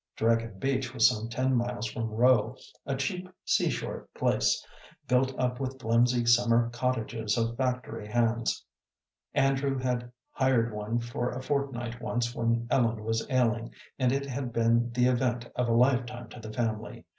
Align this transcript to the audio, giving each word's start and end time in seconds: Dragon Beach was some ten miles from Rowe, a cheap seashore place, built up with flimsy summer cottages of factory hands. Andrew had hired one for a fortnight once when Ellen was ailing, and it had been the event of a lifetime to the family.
Dragon 0.15 0.57
Beach 0.57 0.95
was 0.95 1.07
some 1.07 1.29
ten 1.29 1.55
miles 1.55 1.85
from 1.85 2.09
Rowe, 2.09 2.57
a 2.87 2.95
cheap 2.95 3.29
seashore 3.45 4.07
place, 4.15 4.65
built 5.07 5.37
up 5.39 5.59
with 5.59 5.79
flimsy 5.79 6.25
summer 6.25 6.71
cottages 6.71 7.37
of 7.37 7.55
factory 7.55 8.07
hands. 8.07 8.65
Andrew 9.35 9.77
had 9.77 10.11
hired 10.31 10.73
one 10.73 10.97
for 10.99 11.29
a 11.29 11.43
fortnight 11.43 12.01
once 12.01 12.33
when 12.33 12.65
Ellen 12.71 13.03
was 13.03 13.27
ailing, 13.29 13.75
and 13.99 14.11
it 14.11 14.25
had 14.25 14.51
been 14.51 14.91
the 14.91 15.05
event 15.05 15.47
of 15.55 15.67
a 15.67 15.71
lifetime 15.71 16.29
to 16.29 16.39
the 16.39 16.51
family. 16.51 17.05